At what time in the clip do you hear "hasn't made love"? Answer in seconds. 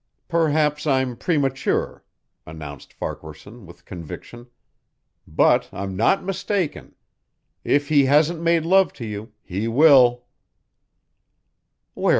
8.05-8.93